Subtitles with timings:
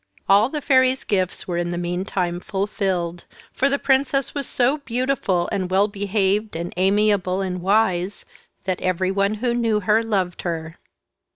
[0.27, 5.47] All the fairies' gifts were in the meantime fulfilled; for the princess was so beautiful,
[5.51, 8.25] and well behaved, and amiable, and wise,
[8.63, 10.79] that everyone who knew her loved her.